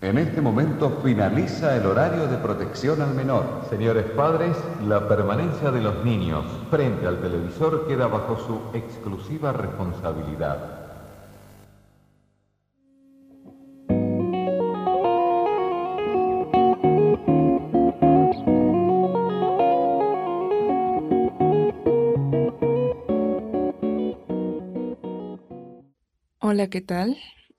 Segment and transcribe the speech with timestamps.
[0.00, 3.64] En este momento finaliza el horario de protección al menor.
[3.68, 10.84] Señores padres, la permanencia de los niños frente al televisor queda bajo su exclusiva responsabilidad.
[26.40, 27.16] Hola, ¿qué tal?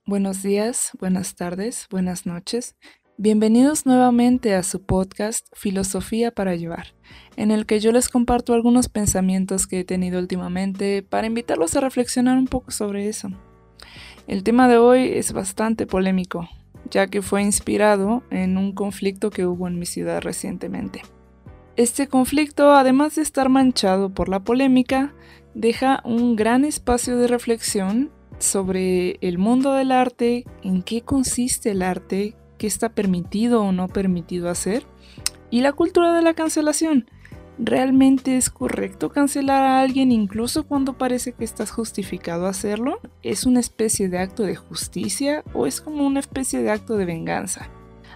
[0.10, 2.76] Buenos días, buenas tardes, buenas noches.
[3.18, 6.96] Bienvenidos nuevamente a su podcast Filosofía para Llevar,
[7.38, 11.82] en el que yo les comparto algunos pensamientos que he tenido últimamente para invitarlos a
[11.82, 13.30] reflexionar un poco sobre eso.
[14.26, 16.50] El tema de hoy es bastante polémico,
[16.90, 21.04] ya que fue inspirado en un conflicto que hubo en mi ciudad recientemente.
[21.76, 25.14] Este conflicto, además de estar manchado por la polémica,
[25.54, 31.82] deja un gran espacio de reflexión sobre el mundo del arte, en qué consiste el
[31.82, 34.86] arte, qué está permitido o no permitido hacer,
[35.50, 37.10] y la cultura de la cancelación.
[37.58, 43.02] ¿Realmente es correcto cancelar a alguien incluso cuando parece que estás justificado a hacerlo?
[43.22, 47.04] ¿Es una especie de acto de justicia o es como una especie de acto de
[47.04, 47.70] venganza?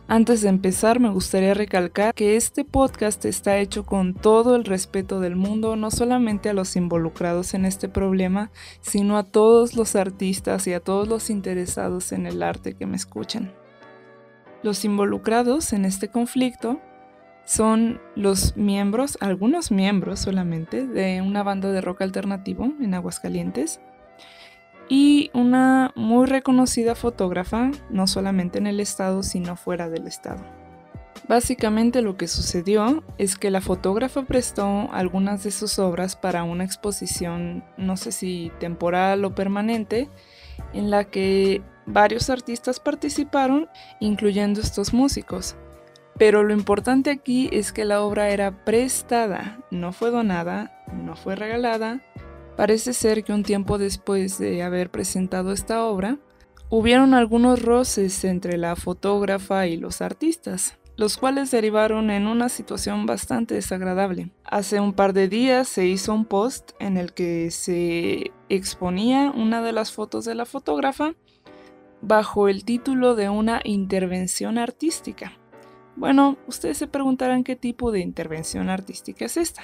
[0.07, 5.21] Antes de empezar, me gustaría recalcar que este podcast está hecho con todo el respeto
[5.21, 10.67] del mundo, no solamente a los involucrados en este problema, sino a todos los artistas
[10.67, 13.53] y a todos los interesados en el arte que me escuchan.
[14.61, 16.81] Los involucrados en este conflicto
[17.45, 23.79] son los miembros, algunos miembros solamente, de una banda de rock alternativo en Aguascalientes,
[24.89, 30.43] y una muy reconocida fotógrafa, no solamente en el estado, sino fuera del estado.
[31.27, 36.65] Básicamente lo que sucedió es que la fotógrafa prestó algunas de sus obras para una
[36.65, 40.09] exposición, no sé si temporal o permanente,
[40.73, 43.69] en la que varios artistas participaron,
[44.01, 45.55] incluyendo estos músicos.
[46.17, 51.35] Pero lo importante aquí es que la obra era prestada, no fue donada, no fue
[51.35, 52.01] regalada,
[52.55, 56.19] Parece ser que un tiempo después de haber presentado esta obra,
[56.69, 63.05] hubieron algunos roces entre la fotógrafa y los artistas, los cuales derivaron en una situación
[63.05, 64.31] bastante desagradable.
[64.43, 69.61] Hace un par de días se hizo un post en el que se exponía una
[69.61, 71.15] de las fotos de la fotógrafa
[72.01, 75.33] bajo el título de una intervención artística.
[75.95, 79.63] Bueno, ustedes se preguntarán qué tipo de intervención artística es esta.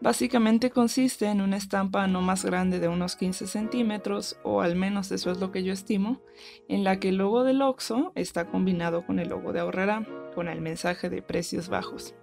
[0.00, 5.12] Básicamente consiste en una estampa no más grande de unos 15 centímetros, o al menos
[5.12, 6.22] eso es lo que yo estimo,
[6.68, 10.48] en la que el logo del OXO está combinado con el logo de Ahorrará, con
[10.48, 12.14] el mensaje de precios bajos,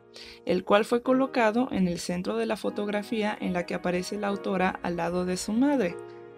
[0.46, 4.28] el cual fue colocado en el centro de la fotografía en la que aparece la
[4.28, 5.96] autora al lado de su madre,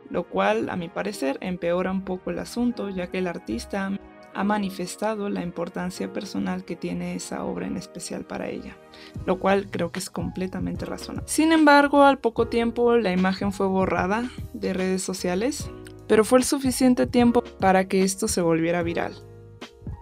[0.10, 3.92] lo cual a mi parecer empeora un poco el asunto ya que el artista
[4.36, 8.78] ha manifestado la importancia personal que tiene esa obra en especial para ella,
[9.26, 11.28] lo cual creo que es completamente razonable.
[11.30, 15.72] Sin embargo, al poco tiempo la imagen fue borrada de redes sociales,
[16.08, 19.16] pero fue el suficiente tiempo para que esto se volviera viral.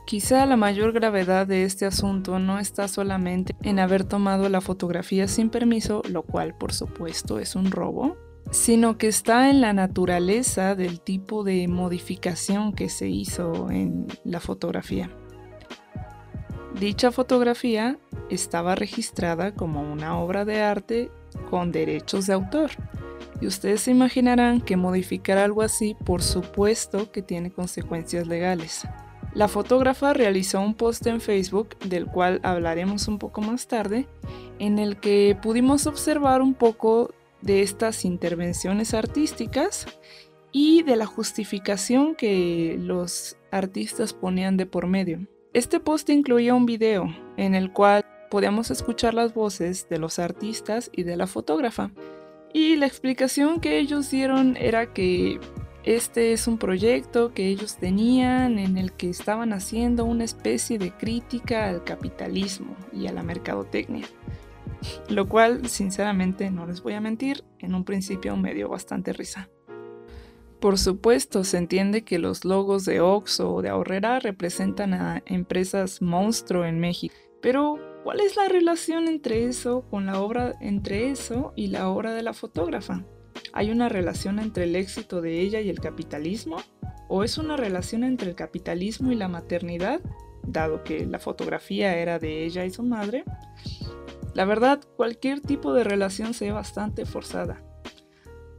[0.05, 5.27] Quizá la mayor gravedad de este asunto no está solamente en haber tomado la fotografía
[5.27, 8.17] sin permiso, lo cual por supuesto es un robo,
[8.53, 14.39] sino que está en la naturaleza del tipo de modificación que se hizo en la
[14.39, 15.09] fotografía.
[16.79, 17.97] Dicha fotografía
[18.29, 21.11] estaba registrada como una obra de arte
[21.49, 22.69] con derechos de autor.
[23.41, 28.87] Y ustedes se imaginarán que modificar algo así, por supuesto que tiene consecuencias legales.
[29.33, 34.07] La fotógrafa realizó un post en Facebook, del cual hablaremos un poco más tarde,
[34.59, 37.09] en el que pudimos observar un poco
[37.43, 39.85] de estas intervenciones artísticas
[40.51, 45.27] y de la justificación que los artistas ponían de por medio.
[45.53, 50.89] Este post incluía un video en el cual podíamos escuchar las voces de los artistas
[50.91, 51.91] y de la fotógrafa.
[52.53, 55.39] Y la explicación que ellos dieron era que
[55.83, 60.91] este es un proyecto que ellos tenían en el que estaban haciendo una especie de
[60.91, 64.05] crítica al capitalismo y a la mercadotecnia.
[65.09, 69.49] Lo cual, sinceramente, no les voy a mentir, en un principio me dio bastante risa.
[70.59, 76.01] Por supuesto, se entiende que los logos de Oxxo o de Ahorrera representan a empresas
[76.01, 81.51] monstruo en México, pero ¿cuál es la relación entre eso con la obra entre eso
[81.57, 83.03] y la obra de la fotógrafa?
[83.51, 86.57] ¿Hay una relación entre el éxito de ella y el capitalismo?
[87.09, 89.99] ¿O es una relación entre el capitalismo y la maternidad,
[90.47, 93.25] dado que la fotografía era de ella y su madre?
[94.33, 97.61] La verdad, cualquier tipo de relación se ve bastante forzada.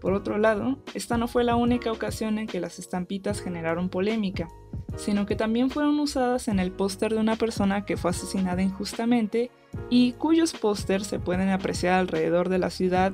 [0.00, 4.48] Por otro lado, esta no fue la única ocasión en que las estampitas generaron polémica,
[4.96, 9.50] sino que también fueron usadas en el póster de una persona que fue asesinada injustamente
[9.90, 13.12] y cuyos pósters se pueden apreciar alrededor de la ciudad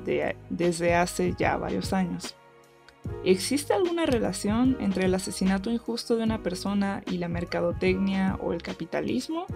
[0.49, 2.35] desde hace ya varios años.
[3.23, 8.61] ¿Existe alguna relación entre el asesinato injusto de una persona y la mercadotecnia o el
[8.61, 9.47] capitalismo?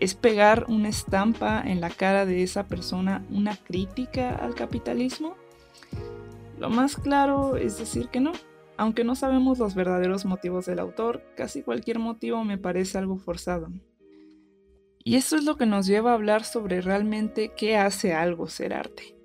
[0.00, 5.36] ¿Es pegar una estampa en la cara de esa persona una crítica al capitalismo?
[6.58, 8.32] Lo más claro es decir que no.
[8.78, 13.68] Aunque no sabemos los verdaderos motivos del autor, casi cualquier motivo me parece algo forzado.
[15.04, 18.72] Y esto es lo que nos lleva a hablar sobre realmente qué hace algo ser
[18.72, 19.16] arte.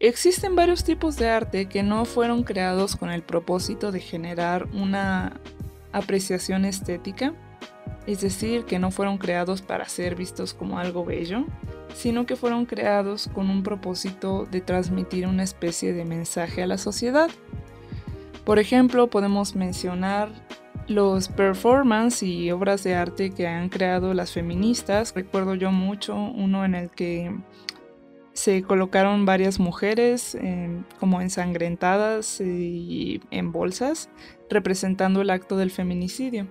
[0.00, 5.40] Existen varios tipos de arte que no fueron creados con el propósito de generar una
[5.92, 7.32] apreciación estética,
[8.06, 11.46] es decir, que no fueron creados para ser vistos como algo bello,
[11.94, 16.78] sino que fueron creados con un propósito de transmitir una especie de mensaje a la
[16.78, 17.30] sociedad.
[18.44, 20.30] Por ejemplo, podemos mencionar
[20.86, 25.14] los performances y obras de arte que han creado las feministas.
[25.14, 27.34] Recuerdo yo mucho uno en el que
[28.34, 30.36] se colocaron varias mujeres
[31.00, 34.10] como ensangrentadas y en bolsas,
[34.50, 36.48] representando el acto del feminicidio.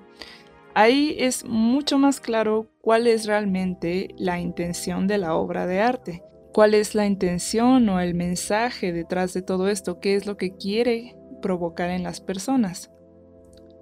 [0.76, 6.24] Ahí es mucho más claro cuál es realmente la intención de la obra de arte,
[6.52, 10.56] cuál es la intención o el mensaje detrás de todo esto, qué es lo que
[10.56, 12.90] quiere provocar en las personas.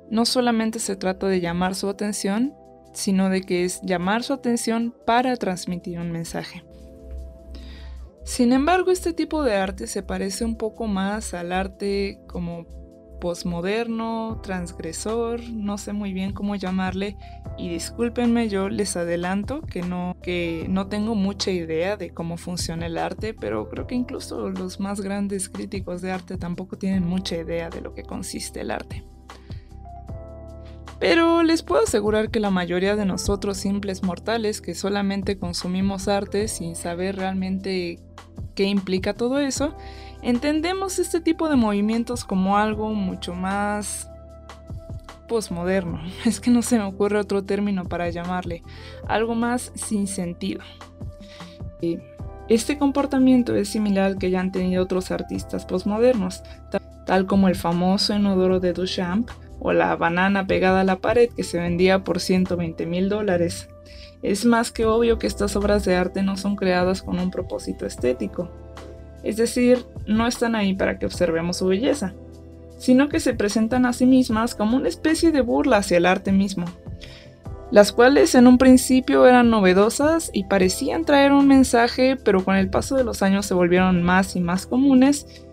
[0.10, 2.54] No solamente se trata de llamar su atención,
[2.94, 6.66] sino de que es llamar su atención para transmitir un mensaje.
[8.26, 12.66] Sin embargo, este tipo de arte se parece un poco más al arte como
[13.22, 17.16] posmoderno, transgresor, no sé muy bien cómo llamarle
[17.58, 22.88] y discúlpenme, yo les adelanto que no que no tengo mucha idea de cómo funciona
[22.88, 27.38] el arte, pero creo que incluso los más grandes críticos de arte tampoco tienen mucha
[27.38, 29.06] idea de lo que consiste el arte.
[31.00, 36.48] Pero les puedo asegurar que la mayoría de nosotros simples mortales que solamente consumimos arte
[36.48, 38.00] sin saber realmente
[38.54, 39.76] qué implica todo eso,
[40.22, 44.10] entendemos este tipo de movimientos como algo mucho más
[45.28, 46.02] posmoderno.
[46.26, 48.64] Es que no se me ocurre otro término para llamarle,
[49.08, 50.62] algo más sin sentido.
[52.48, 56.44] Este comportamiento es similar al que ya han tenido otros artistas posmodernos,
[57.06, 59.30] tal como el famoso inodoro de Duchamp
[59.60, 63.70] o la banana pegada a la pared que se vendía por 120 mil dólares.
[64.22, 67.86] Es más que obvio que estas obras de arte no son creadas con un propósito
[67.86, 68.52] estético,
[69.24, 72.14] es decir, no están ahí para que observemos su belleza,
[72.78, 76.32] sino que se presentan a sí mismas como una especie de burla hacia el arte
[76.32, 76.66] mismo,
[77.72, 82.70] las cuales en un principio eran novedosas y parecían traer un mensaje, pero con el
[82.70, 85.46] paso de los años se volvieron más y más comunes,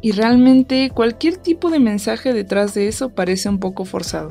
[0.00, 4.30] y realmente cualquier tipo de mensaje detrás de eso parece un poco forzado.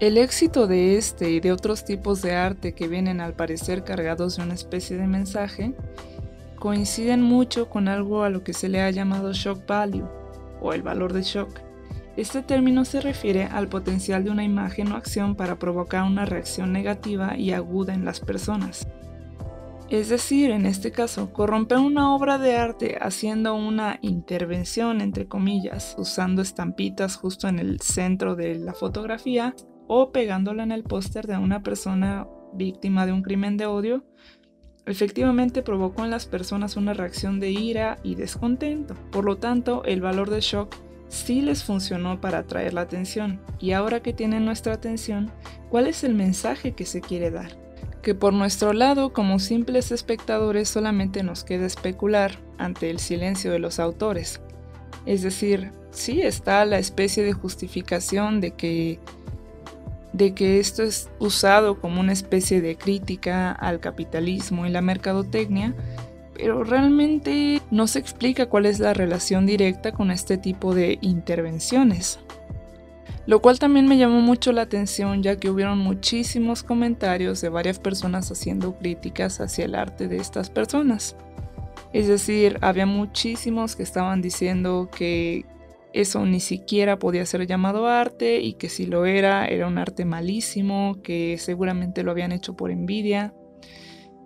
[0.00, 4.36] El éxito de este y de otros tipos de arte que vienen al parecer cargados
[4.36, 5.74] de una especie de mensaje
[6.62, 10.06] coinciden mucho con algo a lo que se le ha llamado shock value
[10.60, 11.58] o el valor de shock.
[12.16, 16.72] Este término se refiere al potencial de una imagen o acción para provocar una reacción
[16.72, 18.86] negativa y aguda en las personas.
[19.90, 25.96] Es decir, en este caso, corromper una obra de arte haciendo una intervención, entre comillas,
[25.98, 29.56] usando estampitas justo en el centro de la fotografía
[29.88, 34.04] o pegándola en el póster de una persona víctima de un crimen de odio,
[34.86, 38.94] efectivamente provocó en las personas una reacción de ira y descontento.
[39.10, 40.74] Por lo tanto, el valor de shock
[41.08, 43.40] sí les funcionó para atraer la atención.
[43.60, 45.30] Y ahora que tienen nuestra atención,
[45.68, 47.52] ¿cuál es el mensaje que se quiere dar?
[48.02, 53.60] Que por nuestro lado, como simples espectadores, solamente nos queda especular ante el silencio de
[53.60, 54.40] los autores.
[55.06, 58.98] Es decir, sí está la especie de justificación de que
[60.12, 65.74] de que esto es usado como una especie de crítica al capitalismo y la mercadotecnia,
[66.34, 72.18] pero realmente no se explica cuál es la relación directa con este tipo de intervenciones.
[73.24, 77.78] Lo cual también me llamó mucho la atención ya que hubieron muchísimos comentarios de varias
[77.78, 81.14] personas haciendo críticas hacia el arte de estas personas.
[81.92, 85.44] Es decir, había muchísimos que estaban diciendo que
[85.92, 90.04] eso ni siquiera podía ser llamado arte y que si lo era era un arte
[90.04, 93.34] malísimo, que seguramente lo habían hecho por envidia.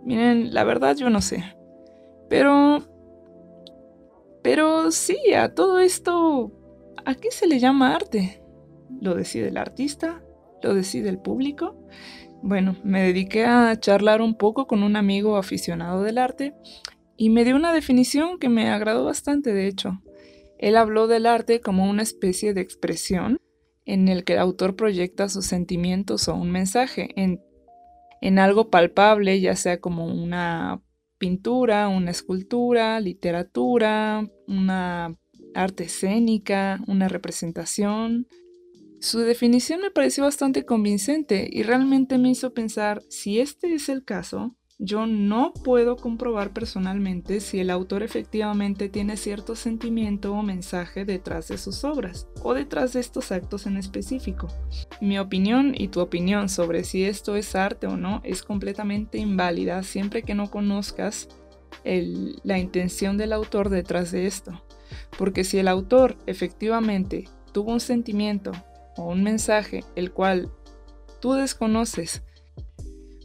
[0.04, 1.56] Miren, la verdad yo no sé.
[2.28, 2.82] Pero...
[4.42, 6.52] Pero sí, a todo esto,
[7.04, 8.40] ¿a qué se le llama arte?
[9.00, 10.22] ¿Lo decide el artista?
[10.62, 11.76] ¿Lo decide el público?
[12.42, 16.54] Bueno, me dediqué a charlar un poco con un amigo aficionado del arte
[17.16, 20.00] y me dio una definición que me agradó bastante, de hecho.
[20.58, 23.38] Él habló del arte como una especie de expresión
[23.84, 27.40] en el que el autor proyecta sus sentimientos o un mensaje en,
[28.20, 30.82] en algo palpable, ya sea como una
[31.18, 35.16] pintura, una escultura, literatura, una
[35.54, 38.26] arte escénica, una representación.
[39.00, 44.04] Su definición me pareció bastante convincente y realmente me hizo pensar si este es el
[44.04, 51.06] caso, yo no puedo comprobar personalmente si el autor efectivamente tiene cierto sentimiento o mensaje
[51.06, 54.48] detrás de sus obras o detrás de estos actos en específico.
[55.00, 59.82] Mi opinión y tu opinión sobre si esto es arte o no es completamente inválida
[59.82, 61.28] siempre que no conozcas
[61.84, 64.62] la intención del autor detrás de esto.
[65.16, 68.52] Porque si el autor efectivamente tuvo un sentimiento
[68.96, 70.52] o un mensaje el cual
[71.20, 72.22] tú desconoces,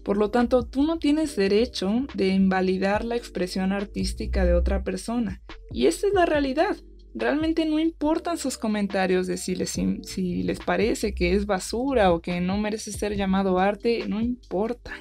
[0.03, 5.41] por lo tanto, tú no tienes derecho de invalidar la expresión artística de otra persona.
[5.71, 6.75] Y esa es la realidad.
[7.13, 12.21] Realmente no importan sus comentarios de si les, si les parece que es basura o
[12.21, 14.93] que no merece ser llamado arte, no importa.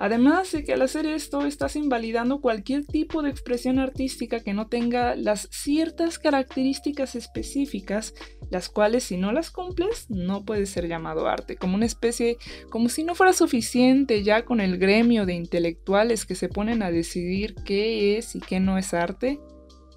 [0.00, 4.66] Además de que al hacer esto estás invalidando cualquier tipo de expresión artística que no
[4.66, 8.14] tenga las ciertas características específicas,
[8.50, 12.38] las cuales si no las cumples no puede ser llamado arte, como una especie,
[12.70, 16.90] como si no fuera suficiente ya con el gremio de intelectuales que se ponen a
[16.90, 19.38] decidir qué es y qué no es arte.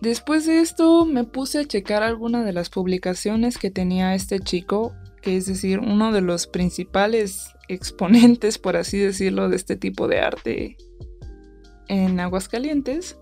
[0.01, 4.93] Después de esto me puse a checar algunas de las publicaciones que tenía este chico,
[5.21, 10.19] que es decir, uno de los principales exponentes, por así decirlo, de este tipo de
[10.19, 10.77] arte
[11.87, 13.17] en Aguascalientes.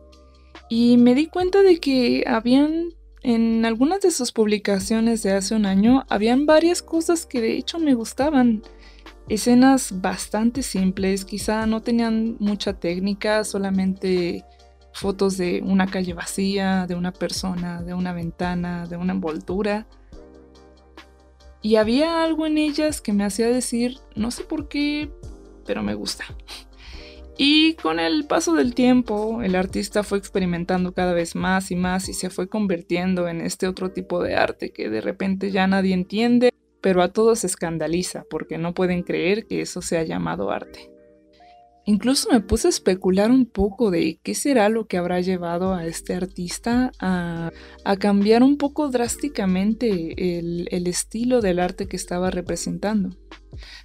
[0.69, 2.93] Y me di cuenta de que habían,
[3.24, 7.79] en algunas de sus publicaciones de hace un año, habían varias cosas que de hecho
[7.79, 8.62] me gustaban.
[9.27, 14.43] Escenas bastante simples, quizá no tenían mucha técnica, solamente
[14.93, 19.88] fotos de una calle vacía, de una persona, de una ventana, de una envoltura.
[21.62, 25.12] Y había algo en ellas que me hacía decir, no sé por qué,
[25.65, 26.25] pero me gusta.
[27.44, 32.08] Y con el paso del tiempo, el artista fue experimentando cada vez más y más
[32.08, 35.96] y se fue convirtiendo en este otro tipo de arte que de repente ya nadie
[35.96, 40.90] entiende, pero a todos escandaliza porque no pueden creer que eso sea llamado arte.
[41.85, 45.85] Incluso me puse a especular un poco de qué será lo que habrá llevado a
[45.85, 47.51] este artista a,
[48.00, 53.17] cambiar un poco drásticamente el, estilo del arte que estaba representando.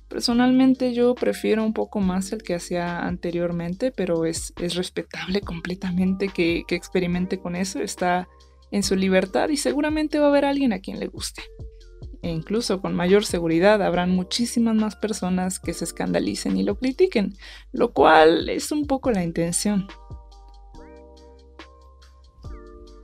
[0.09, 6.65] Personalmente yo prefiero un poco más el que hacía anteriormente, pero es, respetable completamente que,
[6.69, 8.29] que experimente con eso, está
[8.71, 11.43] en su libertad y seguramente va a haber alguien a quien le guste
[12.27, 17.35] e incluso con mayor seguridad habrán muchísimas más personas que se escandalicen y lo critiquen,
[17.73, 19.87] lo cual es un poco la intención.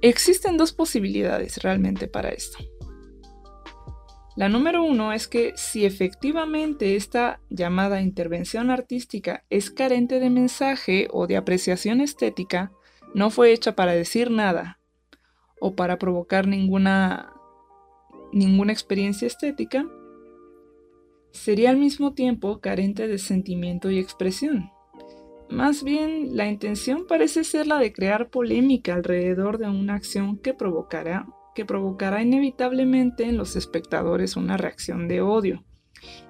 [0.01, 2.59] Existen dos posibilidades realmente para esto.
[4.35, 11.07] La número uno es que si efectivamente esta llamada intervención artística es carente de mensaje
[11.13, 12.73] o de apreciación estética,
[13.15, 14.81] no fue hecha para decir nada
[15.61, 17.35] o para provocar ninguna
[18.33, 19.87] ninguna experiencia estética,
[21.33, 24.71] sería al mismo tiempo carente de sentimiento y expresión.
[25.49, 30.55] Más bien, la intención parece ser la de crear polémica alrededor de una acción que
[30.55, 35.63] provocará, que provocará inevitablemente en los espectadores una reacción de odio.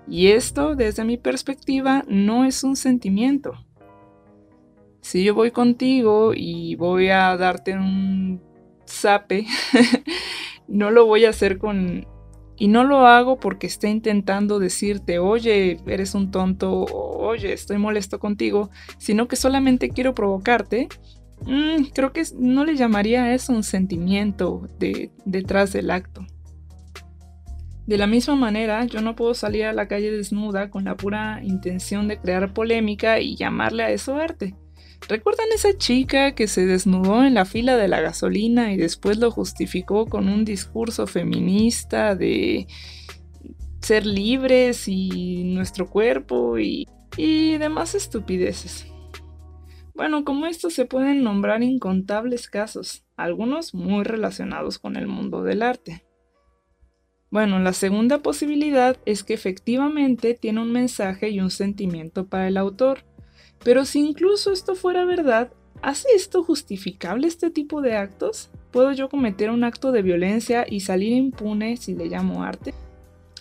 [0.09, 3.52] Y esto, desde mi perspectiva, no es un sentimiento.
[5.00, 8.40] Si yo voy contigo y voy a darte un
[8.88, 9.47] zape
[10.73, 12.07] no lo voy a hacer con...
[12.57, 18.21] Y no lo hago porque esté intentando decirte, oye, eres un tonto, oye, estoy molesto
[18.21, 20.88] contigo, sino que solamente quiero provocarte.
[21.45, 26.25] Mm, creo que no le llamaría a eso un sentimiento de, detrás del acto.
[27.87, 31.41] De la misma manera, yo no puedo salir a la calle desnuda con la pura
[31.43, 34.55] intención de crear polémica y llamarle a eso arte.
[35.09, 39.30] ¿Recuerdan esa chica que se desnudó en la fila de la gasolina y después lo
[39.30, 42.66] justificó con un discurso feminista de
[43.80, 48.87] ser libres y nuestro cuerpo y, y demás estupideces?
[49.94, 55.62] Bueno, como esto se pueden nombrar incontables casos, algunos muy relacionados con el mundo del
[55.62, 56.04] arte.
[57.30, 62.56] Bueno, la segunda posibilidad es que efectivamente tiene un mensaje y un sentimiento para el
[62.56, 63.04] autor,
[63.64, 65.52] pero si incluso esto fuera verdad,
[65.83, 68.50] ¿hace esto justificable este tipo de actos?
[68.71, 72.75] ¿Puedo yo cometer un acto de violencia y salir impune si le llamo arte?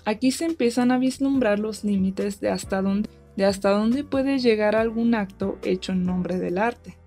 [0.04, 4.76] Aquí se empiezan a vislumbrar los límites de hasta dónde, de hasta dónde puede llegar
[4.76, 6.98] algún acto hecho en nombre del arte.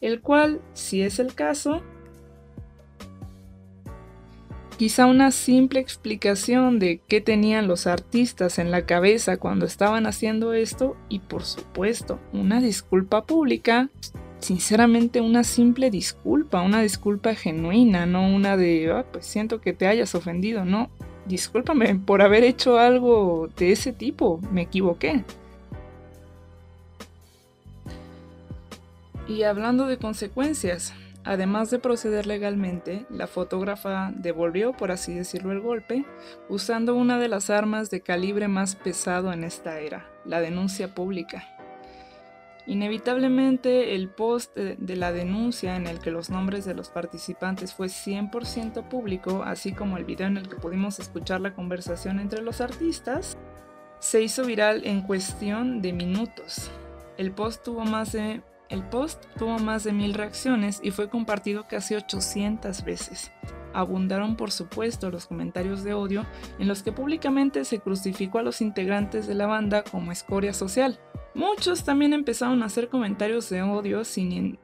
[0.00, 1.80] el cual, si es el caso,
[4.76, 10.52] Quizá una simple explicación de qué tenían los artistas en la cabeza cuando estaban haciendo
[10.52, 13.88] esto y por supuesto una disculpa pública,
[14.40, 19.86] sinceramente una simple disculpa, una disculpa genuina, no una de, ah, pues siento que te
[19.86, 20.90] hayas ofendido, no,
[21.26, 25.22] discúlpame por haber hecho algo de ese tipo, me equivoqué.
[29.28, 30.92] Y hablando de consecuencias,
[31.24, 36.04] Además de proceder legalmente, la fotógrafa devolvió, por así decirlo, el golpe,
[36.50, 41.48] usando una de las armas de calibre más pesado en esta era, la denuncia pública.
[42.66, 47.88] Inevitablemente, el post de la denuncia en el que los nombres de los participantes fue
[47.88, 52.60] 100% público, así como el video en el que pudimos escuchar la conversación entre los
[52.60, 53.38] artistas,
[53.98, 56.70] se hizo viral en cuestión de minutos.
[57.16, 61.64] El post tuvo más de el post tuvo más de mil reacciones y fue compartido
[61.68, 63.30] casi 800 veces.
[63.72, 66.24] Abundaron por supuesto los comentarios de odio
[66.58, 70.98] en los que públicamente se crucificó a los integrantes de la banda como escoria social.
[71.34, 74.58] Muchos también empezaron a hacer comentarios de odio sin,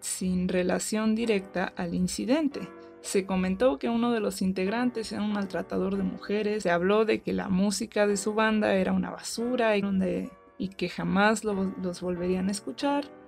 [0.49, 2.61] relación directa al incidente.
[3.03, 7.23] Se comentó que uno de los integrantes era un maltratador de mujeres, se habló de
[7.23, 12.53] que la música de su banda era una basura y que jamás los volverían a
[12.53, 13.20] escuchar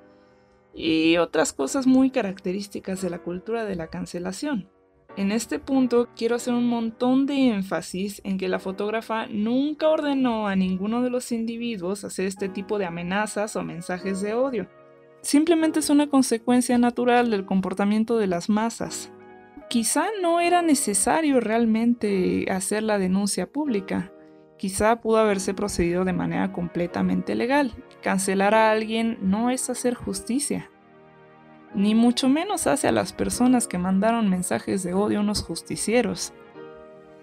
[0.74, 4.68] y otras cosas muy características de la cultura de la cancelación.
[5.16, 10.48] En este punto quiero hacer un montón de énfasis en que la fotógrafa nunca ordenó
[10.48, 14.68] a ninguno de los individuos hacer este tipo de amenazas o mensajes de odio.
[15.20, 19.12] Simplemente es una consecuencia natural del comportamiento de las masas.
[19.68, 24.11] Quizá no era necesario realmente hacer la denuncia pública.
[24.62, 27.72] Quizá pudo haberse procedido de manera completamente legal.
[28.00, 30.70] Cancelar a alguien no es hacer justicia,
[31.74, 36.32] ni mucho menos hace a las personas que mandaron mensajes de odio unos justicieros.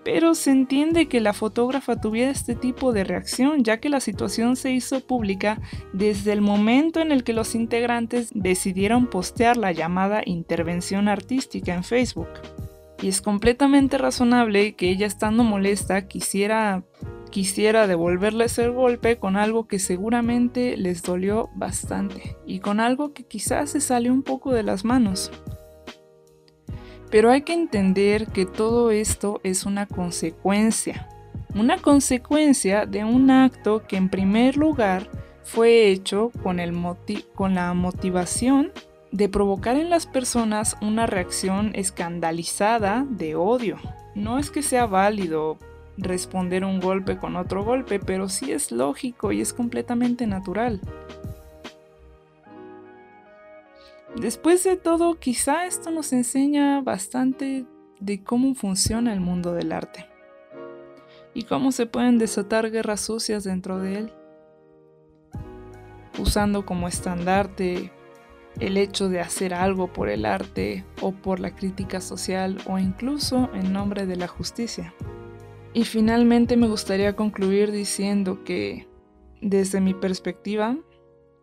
[0.03, 4.57] Pero se entiende que la fotógrafa tuviera este tipo de reacción, ya que la situación
[4.57, 5.61] se hizo pública
[5.93, 11.85] desde el momento en el que los integrantes decidieron postear la llamada intervención artística en
[11.85, 12.27] Facebook.
[13.01, 16.83] Y es completamente razonable que ella estando molesta quisiera
[17.29, 23.23] quisiera devolverles el golpe con algo que seguramente les dolió bastante y con algo que
[23.23, 25.31] quizás se salió un poco de las manos.
[27.09, 31.09] Pero hay que entender que todo esto es una consecuencia,
[31.55, 35.09] una consecuencia de un acto que en primer lugar
[35.43, 36.75] fue hecho con, el
[37.33, 38.71] con la motivación
[39.11, 43.77] de provocar en las personas una reacción escandalizada de odio.
[44.13, 45.57] No es que sea válido
[45.99, 50.81] responder un golpe con otro golpe, pero sí es lógico y es completamente natural.
[54.15, 57.65] Después de todo, quizá esto nos enseña bastante
[57.99, 60.07] de cómo funciona el mundo del arte
[61.33, 64.13] y cómo se pueden desatar guerras sucias dentro de él,
[66.17, 67.91] usando como estandarte
[68.59, 73.49] el hecho de hacer algo por el arte o por la crítica social o incluso
[73.53, 74.93] en nombre de la justicia.
[75.73, 78.87] Y finalmente me gustaría concluir diciendo que,
[79.41, 80.77] desde mi perspectiva,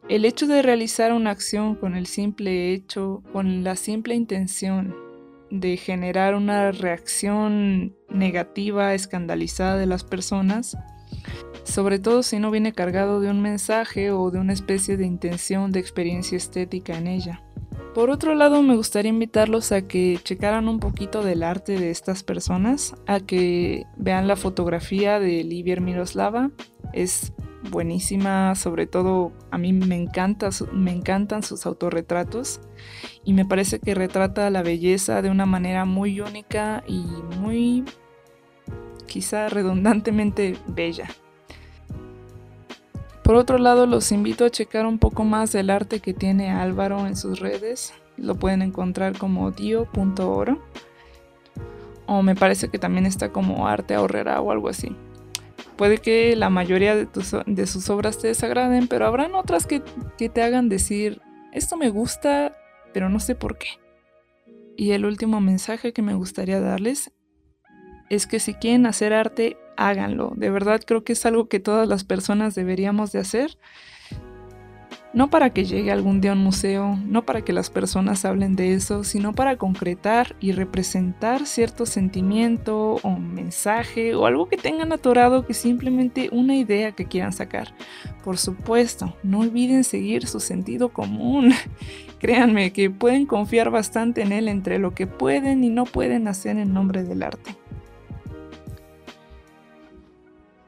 [0.08, 4.94] el hecho de realizar una acción con el simple hecho, con la simple intención
[5.50, 10.76] de generar una reacción negativa, escandalizada de las personas,
[11.62, 15.72] sobre todo si no viene cargado de un mensaje o de una especie de intención
[15.72, 17.45] de experiencia estética en ella.
[17.96, 22.22] Por otro lado, me gustaría invitarlos a que checaran un poquito del arte de estas
[22.22, 26.50] personas, a que vean la fotografía de Livier Miroslava.
[26.92, 27.32] Es
[27.70, 32.60] buenísima, sobre todo a mí me, encanta, me encantan sus autorretratos
[33.24, 37.00] y me parece que retrata la belleza de una manera muy única y
[37.40, 37.82] muy
[39.06, 41.08] quizá redundantemente bella.
[43.26, 47.08] Por otro lado, los invito a checar un poco más del arte que tiene Álvaro
[47.08, 47.92] en sus redes.
[48.16, 50.62] Lo pueden encontrar como dio.oro.
[52.06, 54.94] O me parece que también está como arte ahorrera o algo así.
[55.74, 59.82] Puede que la mayoría de, sus obras te desagraden, pero habrán otras que,
[60.16, 61.20] que te hagan decir,
[61.52, 62.56] esto me gusta,
[62.94, 63.70] pero no sé por qué.
[64.76, 67.10] Y el último mensaje que me gustaría darles
[68.08, 70.32] es que si quieren hacer arte, háganlo.
[70.36, 73.58] De verdad creo que es algo que todas las personas deberíamos de hacer.
[75.14, 78.54] no para que llegue algún día a un museo, no para que las personas hablen
[78.54, 84.92] de eso, sino para concretar y representar cierto sentimiento o mensaje o algo que tengan
[84.92, 87.74] atorado que simplemente una idea que quieran sacar.
[88.24, 91.54] Por supuesto, no olviden seguir su sentido común.
[92.18, 96.58] Créanme que pueden confiar bastante en él entre lo que pueden y no pueden hacer
[96.58, 97.56] en nombre del arte.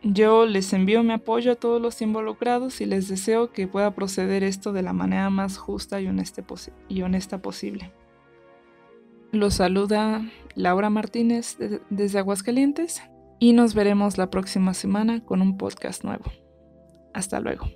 [0.03, 4.45] Yo les envío mi apoyo a todos los involucrados y les deseo que pueda proceder
[4.45, 6.43] esto de la manera más justa y honesta,
[7.43, 7.93] posible.
[9.33, 10.23] Los saluda
[10.55, 11.59] Laura Martínez
[11.91, 13.03] desde Aguascalientes
[13.41, 16.25] y nos veremos la próxima semana con un podcast nuevo.
[17.13, 17.69] Hasta luego.